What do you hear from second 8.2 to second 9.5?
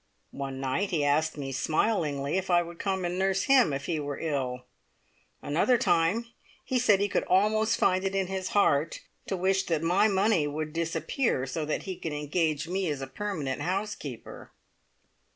his heart to